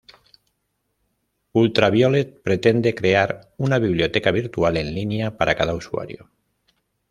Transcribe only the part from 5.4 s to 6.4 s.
cada usuario.